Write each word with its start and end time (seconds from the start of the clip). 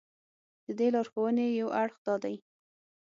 د 0.65 0.67
دې 0.79 0.87
لارښوونې 0.95 1.45
یو 1.59 1.69
اړخ 1.81 1.95
دا 2.07 2.15
دی. 2.23 2.35